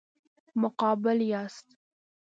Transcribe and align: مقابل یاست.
مقابل 0.61 1.17
یاست. 1.31 1.67